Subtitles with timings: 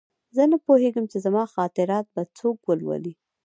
[0.35, 3.13] زه نه پوهېږم چې زما خاطرات به څوک ولولي